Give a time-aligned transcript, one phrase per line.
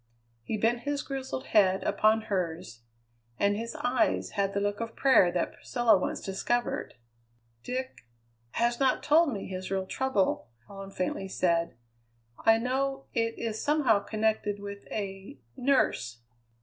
[0.41, 2.81] He bent his grizzled head upon hers
[3.37, 6.95] and his eyes had the look of prayer that Priscilla once discovered.
[7.61, 8.03] "Dick
[8.53, 11.77] has not told me his real trouble," Helen faintly said.
[12.43, 16.21] "I know it is somehow connected with a nurse."